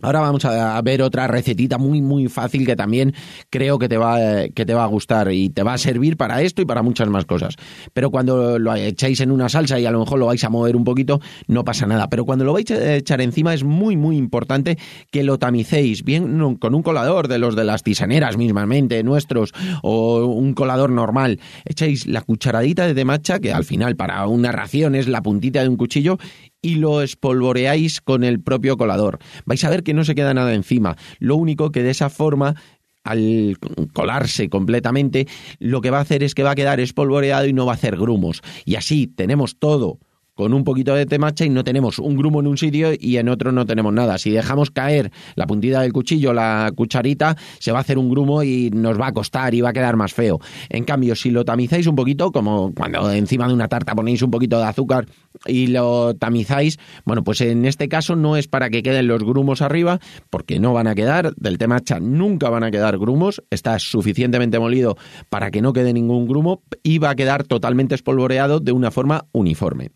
Ahora 0.00 0.20
vamos 0.20 0.44
a 0.44 0.80
ver 0.82 1.02
otra 1.02 1.26
recetita 1.26 1.76
muy 1.76 2.00
muy 2.00 2.28
fácil 2.28 2.64
que 2.64 2.76
también 2.76 3.14
creo 3.50 3.78
que 3.78 3.88
te 3.88 3.96
va 3.96 4.48
que 4.54 4.64
te 4.64 4.72
va 4.72 4.84
a 4.84 4.86
gustar 4.86 5.32
y 5.32 5.50
te 5.50 5.64
va 5.64 5.74
a 5.74 5.78
servir 5.78 6.16
para 6.16 6.40
esto 6.42 6.62
y 6.62 6.66
para 6.66 6.82
muchas 6.82 7.08
más 7.08 7.24
cosas. 7.24 7.56
Pero 7.92 8.10
cuando 8.10 8.60
lo 8.60 8.74
echáis 8.76 9.20
en 9.20 9.32
una 9.32 9.48
salsa 9.48 9.80
y 9.80 9.86
a 9.86 9.90
lo 9.90 9.98
mejor 9.98 10.20
lo 10.20 10.26
vais 10.26 10.42
a 10.44 10.50
mover 10.50 10.76
un 10.76 10.84
poquito, 10.84 11.20
no 11.48 11.64
pasa 11.64 11.86
nada, 11.86 12.08
pero 12.08 12.24
cuando 12.24 12.44
lo 12.44 12.52
vais 12.52 12.70
a 12.70 12.94
echar 12.94 13.20
encima 13.20 13.54
es 13.54 13.64
muy 13.64 13.96
muy 13.96 14.16
importante 14.16 14.78
que 15.10 15.24
lo 15.24 15.38
tamicéis 15.38 16.04
bien 16.04 16.56
con 16.56 16.76
un 16.76 16.82
colador 16.82 17.26
de 17.26 17.38
los 17.38 17.56
de 17.56 17.64
las 17.64 17.82
tisaneras 17.82 18.36
mismamente 18.36 19.02
nuestros 19.02 19.52
o 19.82 20.26
un 20.26 20.54
colador 20.54 20.90
normal. 20.90 21.40
Echáis 21.64 22.06
la 22.06 22.20
cucharadita 22.20 22.92
de 22.92 23.04
macha 23.04 23.40
que 23.40 23.52
al 23.52 23.64
final 23.64 23.96
para 23.96 24.24
una 24.28 24.52
ración 24.52 24.94
es 24.94 25.08
la 25.08 25.22
puntita 25.22 25.62
de 25.62 25.68
un 25.68 25.76
cuchillo 25.76 26.18
y 26.68 26.74
lo 26.74 27.00
espolvoreáis 27.00 28.02
con 28.02 28.24
el 28.24 28.40
propio 28.40 28.76
colador. 28.76 29.18
Vais 29.46 29.64
a 29.64 29.70
ver 29.70 29.82
que 29.82 29.94
no 29.94 30.04
se 30.04 30.14
queda 30.14 30.34
nada 30.34 30.52
encima. 30.52 30.96
Lo 31.18 31.36
único 31.36 31.72
que 31.72 31.82
de 31.82 31.90
esa 31.90 32.10
forma 32.10 32.56
al 33.04 33.56
colarse 33.94 34.50
completamente, 34.50 35.26
lo 35.60 35.80
que 35.80 35.90
va 35.90 35.96
a 35.96 36.02
hacer 36.02 36.22
es 36.22 36.34
que 36.34 36.42
va 36.42 36.50
a 36.50 36.54
quedar 36.54 36.78
espolvoreado 36.78 37.46
y 37.46 37.54
no 37.54 37.64
va 37.64 37.72
a 37.72 37.76
hacer 37.76 37.96
grumos. 37.96 38.42
Y 38.66 38.74
así 38.74 39.06
tenemos 39.06 39.58
todo 39.58 39.98
con 40.38 40.54
un 40.54 40.62
poquito 40.62 40.94
de 40.94 41.04
temacha 41.04 41.44
y 41.44 41.50
no 41.50 41.64
tenemos 41.64 41.98
un 41.98 42.16
grumo 42.16 42.38
en 42.38 42.46
un 42.46 42.56
sitio 42.56 42.92
y 42.96 43.16
en 43.16 43.28
otro 43.28 43.50
no 43.50 43.66
tenemos 43.66 43.92
nada. 43.92 44.18
Si 44.18 44.30
dejamos 44.30 44.70
caer 44.70 45.10
la 45.34 45.48
puntita 45.48 45.80
del 45.80 45.92
cuchillo, 45.92 46.32
la 46.32 46.70
cucharita, 46.76 47.36
se 47.58 47.72
va 47.72 47.78
a 47.78 47.80
hacer 47.80 47.98
un 47.98 48.08
grumo 48.08 48.44
y 48.44 48.70
nos 48.70 49.00
va 49.00 49.08
a 49.08 49.12
costar 49.12 49.52
y 49.56 49.62
va 49.62 49.70
a 49.70 49.72
quedar 49.72 49.96
más 49.96 50.14
feo. 50.14 50.38
En 50.68 50.84
cambio, 50.84 51.16
si 51.16 51.32
lo 51.32 51.44
tamizáis 51.44 51.88
un 51.88 51.96
poquito, 51.96 52.30
como 52.30 52.72
cuando 52.72 53.10
encima 53.10 53.48
de 53.48 53.54
una 53.54 53.66
tarta 53.66 53.96
ponéis 53.96 54.22
un 54.22 54.30
poquito 54.30 54.58
de 54.58 54.66
azúcar 54.66 55.06
y 55.44 55.66
lo 55.66 56.14
tamizáis, 56.14 56.78
bueno, 57.04 57.24
pues 57.24 57.40
en 57.40 57.64
este 57.64 57.88
caso 57.88 58.14
no 58.14 58.36
es 58.36 58.46
para 58.46 58.70
que 58.70 58.84
queden 58.84 59.08
los 59.08 59.24
grumos 59.24 59.60
arriba, 59.60 59.98
porque 60.30 60.60
no 60.60 60.72
van 60.72 60.86
a 60.86 60.94
quedar, 60.94 61.34
del 61.34 61.58
temacha 61.58 61.98
nunca 61.98 62.48
van 62.48 62.62
a 62.62 62.70
quedar 62.70 62.96
grumos, 62.96 63.42
está 63.50 63.80
suficientemente 63.80 64.60
molido 64.60 64.96
para 65.30 65.50
que 65.50 65.62
no 65.62 65.72
quede 65.72 65.92
ningún 65.92 66.28
grumo 66.28 66.62
y 66.84 66.98
va 66.98 67.10
a 67.10 67.16
quedar 67.16 67.42
totalmente 67.42 67.96
espolvoreado 67.96 68.60
de 68.60 68.70
una 68.70 68.92
forma 68.92 69.26
uniforme. 69.32 69.90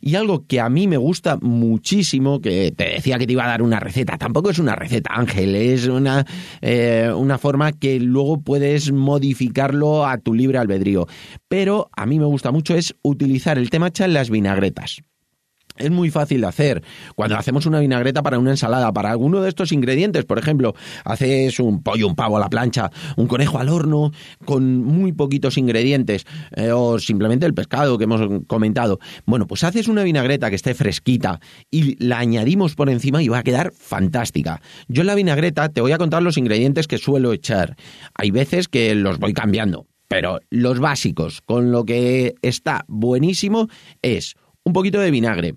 Y 0.00 0.14
algo 0.14 0.46
que 0.46 0.60
a 0.60 0.68
mí 0.68 0.86
me 0.86 0.96
gusta 0.96 1.38
muchísimo, 1.40 2.40
que 2.40 2.72
te 2.72 2.84
decía 2.84 3.18
que 3.18 3.26
te 3.26 3.32
iba 3.32 3.44
a 3.44 3.48
dar 3.48 3.62
una 3.62 3.80
receta, 3.80 4.18
tampoco 4.18 4.50
es 4.50 4.58
una 4.58 4.74
receta, 4.74 5.10
Ángel, 5.14 5.54
es 5.54 5.86
una, 5.86 6.24
eh, 6.60 7.12
una 7.14 7.38
forma 7.38 7.72
que 7.72 8.00
luego 8.00 8.40
puedes 8.40 8.92
modificarlo 8.92 10.06
a 10.06 10.18
tu 10.18 10.34
libre 10.34 10.58
albedrío. 10.58 11.06
Pero 11.48 11.90
a 11.96 12.06
mí 12.06 12.18
me 12.18 12.26
gusta 12.26 12.50
mucho 12.50 12.74
es 12.74 12.94
utilizar 13.02 13.58
el 13.58 13.70
temacha 13.70 14.04
en 14.04 14.14
las 14.14 14.30
vinagretas. 14.30 15.02
Es 15.76 15.90
muy 15.90 16.10
fácil 16.10 16.42
de 16.42 16.46
hacer. 16.46 16.82
Cuando 17.14 17.36
hacemos 17.36 17.66
una 17.66 17.80
vinagreta 17.80 18.22
para 18.22 18.38
una 18.38 18.50
ensalada, 18.50 18.92
para 18.92 19.10
alguno 19.10 19.40
de 19.40 19.48
estos 19.48 19.72
ingredientes, 19.72 20.24
por 20.24 20.38
ejemplo, 20.38 20.74
haces 21.04 21.58
un 21.60 21.82
pollo, 21.82 22.06
un 22.06 22.14
pavo 22.14 22.36
a 22.36 22.40
la 22.40 22.48
plancha, 22.48 22.90
un 23.16 23.26
conejo 23.26 23.58
al 23.58 23.68
horno, 23.68 24.12
con 24.44 24.82
muy 24.82 25.12
poquitos 25.12 25.56
ingredientes, 25.58 26.26
eh, 26.56 26.72
o 26.72 26.98
simplemente 26.98 27.46
el 27.46 27.54
pescado 27.54 27.98
que 27.98 28.04
hemos 28.04 28.20
comentado. 28.46 28.98
Bueno, 29.24 29.46
pues 29.46 29.64
haces 29.64 29.88
una 29.88 30.02
vinagreta 30.02 30.50
que 30.50 30.56
esté 30.56 30.74
fresquita 30.74 31.40
y 31.70 32.02
la 32.04 32.18
añadimos 32.18 32.74
por 32.74 32.90
encima 32.90 33.22
y 33.22 33.28
va 33.28 33.38
a 33.38 33.42
quedar 33.42 33.72
fantástica. 33.72 34.60
Yo 34.88 35.02
en 35.02 35.06
la 35.06 35.14
vinagreta 35.14 35.68
te 35.68 35.80
voy 35.80 35.92
a 35.92 35.98
contar 35.98 36.22
los 36.22 36.36
ingredientes 36.36 36.86
que 36.86 36.98
suelo 36.98 37.32
echar. 37.32 37.76
Hay 38.14 38.30
veces 38.30 38.68
que 38.68 38.94
los 38.94 39.18
voy 39.18 39.32
cambiando, 39.32 39.86
pero 40.08 40.40
los 40.50 40.78
básicos, 40.78 41.40
con 41.40 41.72
lo 41.72 41.84
que 41.84 42.34
está 42.42 42.84
buenísimo, 42.88 43.68
es 44.02 44.36
un 44.64 44.72
poquito 44.72 45.00
de 45.00 45.10
vinagre, 45.10 45.54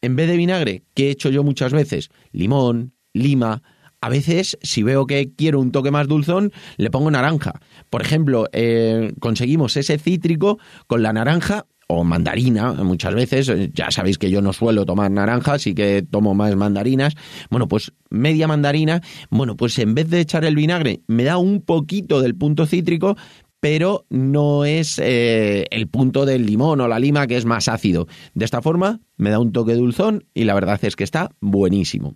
en 0.00 0.16
vez 0.16 0.28
de 0.28 0.36
vinagre, 0.36 0.82
que 0.94 1.08
he 1.08 1.10
hecho 1.10 1.30
yo 1.30 1.42
muchas 1.42 1.72
veces, 1.72 2.10
limón, 2.32 2.94
lima, 3.12 3.62
a 4.00 4.10
veces, 4.10 4.58
si 4.60 4.82
veo 4.82 5.06
que 5.06 5.32
quiero 5.34 5.60
un 5.60 5.72
toque 5.72 5.90
más 5.90 6.06
dulzón, 6.06 6.52
le 6.76 6.90
pongo 6.90 7.10
naranja. 7.10 7.58
Por 7.88 8.02
ejemplo, 8.02 8.48
eh, 8.52 9.14
conseguimos 9.18 9.78
ese 9.78 9.98
cítrico 9.98 10.58
con 10.86 11.02
la 11.02 11.14
naranja 11.14 11.64
o 11.86 12.04
mandarina, 12.04 12.72
muchas 12.72 13.14
veces, 13.14 13.50
ya 13.72 13.90
sabéis 13.90 14.18
que 14.18 14.30
yo 14.30 14.42
no 14.42 14.52
suelo 14.52 14.84
tomar 14.84 15.10
naranja, 15.10 15.54
así 15.54 15.74
que 15.74 16.02
tomo 16.02 16.34
más 16.34 16.54
mandarinas. 16.54 17.14
Bueno, 17.48 17.66
pues 17.66 17.92
media 18.10 18.46
mandarina, 18.46 19.00
bueno, 19.30 19.56
pues 19.56 19.78
en 19.78 19.94
vez 19.94 20.10
de 20.10 20.20
echar 20.20 20.44
el 20.44 20.54
vinagre, 20.54 21.00
me 21.06 21.24
da 21.24 21.38
un 21.38 21.62
poquito 21.62 22.20
del 22.20 22.34
punto 22.34 22.66
cítrico, 22.66 23.16
pero 23.64 24.04
no 24.10 24.66
es 24.66 24.98
eh, 24.98 25.64
el 25.70 25.88
punto 25.88 26.26
del 26.26 26.44
limón 26.44 26.82
o 26.82 26.86
la 26.86 26.98
lima 26.98 27.26
que 27.26 27.38
es 27.38 27.46
más 27.46 27.66
ácido. 27.66 28.06
De 28.34 28.44
esta 28.44 28.60
forma 28.60 29.00
me 29.16 29.30
da 29.30 29.38
un 29.38 29.52
toque 29.52 29.72
dulzón 29.72 30.26
y 30.34 30.44
la 30.44 30.52
verdad 30.52 30.78
es 30.82 30.96
que 30.96 31.04
está 31.04 31.30
buenísimo. 31.40 32.14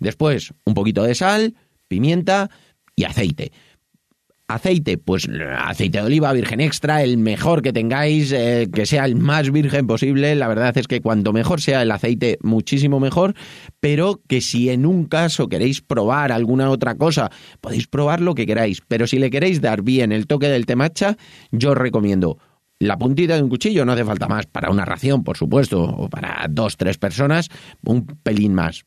Después 0.00 0.52
un 0.64 0.74
poquito 0.74 1.04
de 1.04 1.14
sal, 1.14 1.54
pimienta 1.86 2.50
y 2.96 3.04
aceite. 3.04 3.52
Aceite, 4.50 4.96
pues 4.96 5.28
aceite 5.58 5.98
de 5.98 6.04
oliva 6.04 6.32
virgen 6.32 6.62
extra, 6.62 7.02
el 7.02 7.18
mejor 7.18 7.60
que 7.60 7.74
tengáis, 7.74 8.32
eh, 8.32 8.70
que 8.72 8.86
sea 8.86 9.04
el 9.04 9.14
más 9.14 9.50
virgen 9.52 9.86
posible. 9.86 10.34
La 10.36 10.48
verdad 10.48 10.76
es 10.78 10.86
que 10.86 11.02
cuanto 11.02 11.34
mejor 11.34 11.60
sea 11.60 11.82
el 11.82 11.90
aceite, 11.90 12.38
muchísimo 12.40 12.98
mejor. 12.98 13.34
Pero 13.78 14.22
que 14.26 14.40
si 14.40 14.70
en 14.70 14.86
un 14.86 15.04
caso 15.04 15.50
queréis 15.50 15.82
probar 15.82 16.32
alguna 16.32 16.70
otra 16.70 16.94
cosa, 16.94 17.30
podéis 17.60 17.88
probar 17.88 18.22
lo 18.22 18.34
que 18.34 18.46
queráis. 18.46 18.80
Pero 18.88 19.06
si 19.06 19.18
le 19.18 19.28
queréis 19.28 19.60
dar 19.60 19.82
bien 19.82 20.12
el 20.12 20.26
toque 20.26 20.48
del 20.48 20.64
temacha, 20.64 21.18
yo 21.52 21.72
os 21.72 21.76
recomiendo 21.76 22.38
la 22.78 22.96
puntita 22.96 23.36
de 23.36 23.42
un 23.42 23.50
cuchillo, 23.50 23.84
no 23.84 23.92
hace 23.92 24.06
falta 24.06 24.28
más. 24.28 24.46
Para 24.46 24.70
una 24.70 24.86
ración, 24.86 25.24
por 25.24 25.36
supuesto, 25.36 25.82
o 25.82 26.08
para 26.08 26.46
dos, 26.48 26.78
tres 26.78 26.96
personas, 26.96 27.50
un 27.84 28.06
pelín 28.06 28.54
más. 28.54 28.86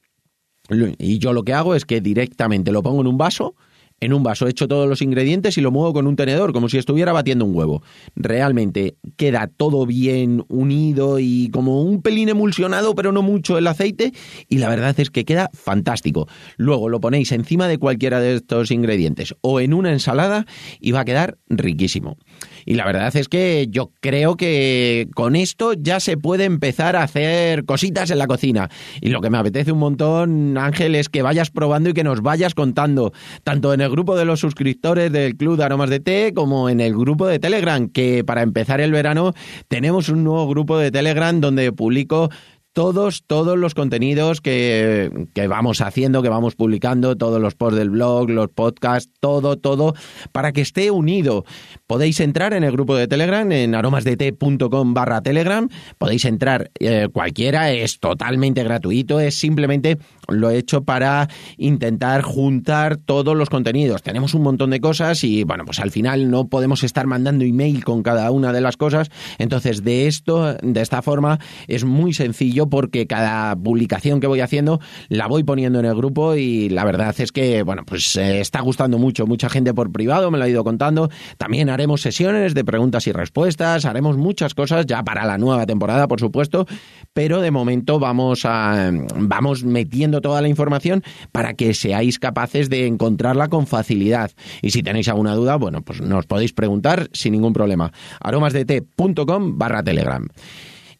Y 0.97 1.19
yo 1.19 1.33
lo 1.33 1.43
que 1.43 1.53
hago 1.53 1.75
es 1.75 1.85
que 1.85 2.01
directamente 2.01 2.71
lo 2.71 2.81
pongo 2.81 3.01
en 3.01 3.07
un 3.07 3.17
vaso 3.19 3.53
en 4.01 4.13
un 4.13 4.23
vaso, 4.23 4.47
echo 4.47 4.67
todos 4.67 4.89
los 4.89 5.01
ingredientes 5.01 5.57
y 5.57 5.61
lo 5.61 5.71
muevo 5.71 5.93
con 5.93 6.07
un 6.07 6.15
tenedor, 6.15 6.53
como 6.53 6.67
si 6.67 6.77
estuviera 6.77 7.13
batiendo 7.13 7.45
un 7.45 7.55
huevo. 7.55 7.83
Realmente 8.15 8.95
queda 9.15 9.47
todo 9.47 9.85
bien 9.85 10.43
unido 10.49 11.19
y 11.19 11.49
como 11.51 11.83
un 11.83 12.01
pelín 12.01 12.29
emulsionado, 12.29 12.95
pero 12.95 13.11
no 13.11 13.21
mucho 13.21 13.57
el 13.57 13.67
aceite, 13.67 14.11
y 14.49 14.57
la 14.57 14.69
verdad 14.69 14.99
es 14.99 15.11
que 15.11 15.23
queda 15.23 15.49
fantástico. 15.53 16.27
Luego 16.57 16.89
lo 16.89 16.99
ponéis 16.99 17.31
encima 17.31 17.67
de 17.67 17.77
cualquiera 17.77 18.19
de 18.19 18.35
estos 18.35 18.71
ingredientes 18.71 19.35
o 19.41 19.59
en 19.59 19.73
una 19.73 19.91
ensalada 19.91 20.45
y 20.79 20.91
va 20.91 21.01
a 21.01 21.05
quedar 21.05 21.37
riquísimo. 21.47 22.17
Y 22.65 22.75
la 22.75 22.85
verdad 22.85 23.15
es 23.15 23.27
que 23.27 23.67
yo 23.69 23.91
creo 23.99 24.35
que 24.35 25.07
con 25.13 25.35
esto 25.35 25.73
ya 25.73 25.99
se 25.99 26.17
puede 26.17 26.45
empezar 26.45 26.95
a 26.95 27.03
hacer 27.03 27.65
cositas 27.65 28.09
en 28.09 28.17
la 28.17 28.27
cocina. 28.27 28.69
Y 28.99 29.09
lo 29.09 29.21
que 29.21 29.29
me 29.29 29.37
apetece 29.37 29.71
un 29.71 29.79
montón, 29.79 30.57
Ángel, 30.57 30.95
es 30.95 31.09
que 31.09 31.21
vayas 31.21 31.51
probando 31.51 31.89
y 31.89 31.93
que 31.93 32.03
nos 32.03 32.21
vayas 32.21 32.55
contando, 32.55 33.13
tanto 33.43 33.73
en 33.73 33.81
el 33.81 33.90
grupo 33.91 34.15
de 34.15 34.25
los 34.25 34.39
suscriptores 34.39 35.11
del 35.11 35.35
Club 35.37 35.57
de 35.57 35.63
Aromas 35.63 35.89
de 35.89 35.99
Té 35.99 36.33
como 36.33 36.69
en 36.69 36.79
el 36.79 36.95
grupo 36.95 37.27
de 37.27 37.39
Telegram, 37.39 37.87
que 37.89 38.23
para 38.23 38.41
empezar 38.41 38.81
el 38.81 38.91
verano 38.91 39.33
tenemos 39.67 40.09
un 40.09 40.23
nuevo 40.23 40.47
grupo 40.47 40.77
de 40.77 40.91
Telegram 40.91 41.39
donde 41.39 41.71
publico 41.71 42.29
todos, 42.73 43.23
todos 43.27 43.57
los 43.57 43.73
contenidos 43.73 44.39
que, 44.39 45.27
que, 45.33 45.47
vamos 45.47 45.81
haciendo, 45.81 46.21
que 46.21 46.29
vamos 46.29 46.55
publicando, 46.55 47.17
todos 47.17 47.41
los 47.41 47.55
posts 47.55 47.77
del 47.77 47.89
blog, 47.89 48.29
los 48.29 48.49
podcasts, 48.49 49.11
todo, 49.19 49.57
todo, 49.57 49.93
para 50.31 50.53
que 50.53 50.61
esté 50.61 50.91
unido. 50.91 51.45
Podéis 51.87 52.19
entrar 52.19 52.53
en 52.53 52.63
el 52.63 52.71
grupo 52.71 52.95
de 52.95 53.07
Telegram, 53.07 53.51
en 53.51 53.75
aromasdt.com 53.75 54.93
barra 54.93 55.21
Telegram, 55.21 55.67
podéis 55.97 56.25
entrar 56.25 56.71
eh, 56.79 57.09
cualquiera, 57.11 57.71
es 57.71 57.99
totalmente 57.99 58.63
gratuito, 58.63 59.19
es 59.19 59.37
simplemente 59.37 59.97
lo 60.27 60.49
he 60.49 60.57
hecho 60.57 60.83
para 60.83 61.27
intentar 61.57 62.21
juntar 62.21 62.97
todos 62.97 63.35
los 63.35 63.49
contenidos. 63.49 64.01
Tenemos 64.01 64.33
un 64.33 64.43
montón 64.43 64.69
de 64.69 64.79
cosas 64.79 65.23
y, 65.25 65.43
bueno, 65.43 65.65
pues 65.65 65.79
al 65.79 65.91
final 65.91 66.31
no 66.31 66.47
podemos 66.47 66.83
estar 66.83 67.05
mandando 67.05 67.43
email 67.43 67.83
con 67.83 68.01
cada 68.01 68.31
una 68.31 68.53
de 68.53 68.61
las 68.61 68.77
cosas, 68.77 69.09
entonces 69.37 69.83
de 69.83 70.07
esto, 70.07 70.53
de 70.61 70.81
esta 70.81 71.01
forma, 71.01 71.39
es 71.67 71.83
muy 71.83 72.13
sencillo 72.13 72.60
porque 72.69 73.07
cada 73.07 73.55
publicación 73.55 74.19
que 74.19 74.27
voy 74.27 74.41
haciendo 74.41 74.79
la 75.09 75.27
voy 75.27 75.43
poniendo 75.43 75.79
en 75.79 75.85
el 75.85 75.95
grupo 75.95 76.35
y 76.35 76.69
la 76.69 76.83
verdad 76.83 77.15
es 77.19 77.31
que, 77.31 77.63
bueno, 77.63 77.83
pues 77.85 78.15
eh, 78.15 78.41
está 78.41 78.61
gustando 78.61 78.97
mucho. 78.97 79.25
Mucha 79.25 79.49
gente 79.49 79.73
por 79.73 79.91
privado 79.91 80.31
me 80.31 80.37
lo 80.37 80.43
ha 80.43 80.49
ido 80.49 80.63
contando. 80.63 81.09
También 81.37 81.69
haremos 81.69 82.01
sesiones 82.01 82.53
de 82.53 82.63
preguntas 82.63 83.07
y 83.07 83.11
respuestas, 83.11 83.85
haremos 83.85 84.17
muchas 84.17 84.53
cosas 84.53 84.85
ya 84.85 85.03
para 85.03 85.25
la 85.25 85.37
nueva 85.37 85.65
temporada, 85.65 86.07
por 86.07 86.19
supuesto, 86.19 86.65
pero 87.13 87.41
de 87.41 87.51
momento 87.51 87.99
vamos 87.99 88.45
a 88.45 88.91
vamos 89.15 89.63
metiendo 89.63 90.21
toda 90.21 90.41
la 90.41 90.47
información 90.47 91.03
para 91.31 91.53
que 91.53 91.73
seáis 91.73 92.19
capaces 92.19 92.69
de 92.69 92.87
encontrarla 92.87 93.47
con 93.47 93.67
facilidad. 93.67 94.31
Y 94.61 94.71
si 94.71 94.83
tenéis 94.83 95.07
alguna 95.09 95.35
duda, 95.35 95.55
bueno, 95.55 95.81
pues 95.81 96.01
nos 96.01 96.25
podéis 96.25 96.53
preguntar 96.53 97.09
sin 97.13 97.33
ningún 97.33 97.53
problema. 97.53 97.91
aromasdt.com 98.21 99.57
barra 99.57 99.83
telegram. 99.83 100.27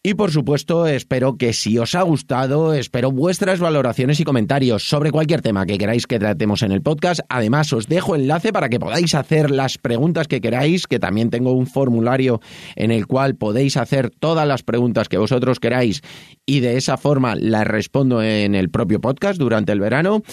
Y 0.04 0.16
por 0.16 0.32
supuesto, 0.32 0.88
espero 0.88 1.38
que 1.38 1.54
si 1.54 1.78
os 1.78 1.94
ha 1.94 2.02
gustado, 2.02 2.74
espero 2.74 3.12
vuestras 3.12 3.60
valoraciones 3.60 4.20
y 4.20 4.24
comentarios 4.24 4.82
sobre 4.82 5.12
cualquier 5.12 5.44
tema 5.44 5.68
que 5.68 5.78
queráis 5.78 6.08
que 6.08 6.18
tratemos 6.18 6.64
en 6.64 6.72
el 6.72 6.82
podcast. 6.82 7.20
Además, 7.30 7.72
os 7.72 7.88
dejo 7.88 8.16
enlace 8.16 8.52
para 8.52 8.68
que 8.68 8.80
podáis 8.80 9.14
hacer 9.14 9.52
las 9.52 9.78
preguntas 9.78 10.28
que 10.28 10.42
queráis, 10.42 10.88
que 10.88 10.98
también 10.98 11.30
tengo 11.30 11.52
un 11.52 11.68
formulario 11.68 12.42
en 12.76 12.90
el 12.90 13.06
cual 13.06 13.36
podéis 13.36 13.78
hacer 13.78 14.10
todas 14.10 14.48
las 14.48 14.64
preguntas 14.64 15.08
que 15.08 15.20
vosotros 15.20 15.60
queráis 15.60 16.02
y 16.48 16.62
de 16.62 16.78
esa 16.78 16.98
forma 16.98 17.36
las 17.36 17.68
respondo 17.68 18.24
en 18.24 18.56
el 18.56 18.72
propio 18.72 19.02
podcast 19.02 19.40
durante 19.40 19.72
el 19.72 19.82
verano. 19.82 20.24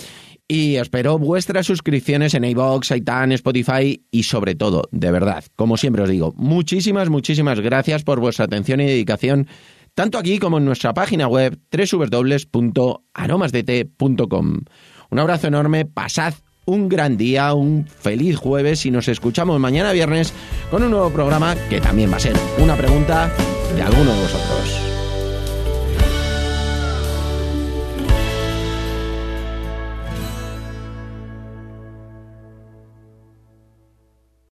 Y 0.50 0.76
espero 0.76 1.18
vuestras 1.18 1.66
suscripciones 1.66 2.32
en 2.32 2.44
iVoox, 2.44 2.92
iTunes, 2.92 3.34
Spotify 3.34 4.02
y 4.10 4.22
sobre 4.22 4.54
todo, 4.54 4.84
de 4.90 5.10
verdad, 5.10 5.44
como 5.56 5.76
siempre 5.76 6.02
os 6.02 6.08
digo, 6.08 6.32
muchísimas, 6.38 7.10
muchísimas 7.10 7.60
gracias 7.60 8.02
por 8.02 8.18
vuestra 8.18 8.46
atención 8.46 8.80
y 8.80 8.86
dedicación, 8.86 9.46
tanto 9.94 10.16
aquí 10.16 10.38
como 10.38 10.56
en 10.56 10.64
nuestra 10.64 10.94
página 10.94 11.28
web 11.28 11.58
www.aromasdt.com. 11.70 14.60
Un 15.10 15.18
abrazo 15.18 15.48
enorme, 15.48 15.84
pasad 15.84 16.32
un 16.64 16.88
gran 16.88 17.18
día, 17.18 17.52
un 17.52 17.86
feliz 17.86 18.36
jueves 18.36 18.86
y 18.86 18.90
nos 18.90 19.06
escuchamos 19.08 19.60
mañana 19.60 19.92
viernes 19.92 20.32
con 20.70 20.82
un 20.82 20.92
nuevo 20.92 21.10
programa 21.10 21.56
que 21.68 21.78
también 21.80 22.10
va 22.10 22.16
a 22.16 22.20
ser 22.20 22.36
una 22.58 22.74
pregunta 22.74 23.30
de 23.74 23.82
alguno 23.82 24.14
de 24.14 24.22
vosotros. 24.22 24.77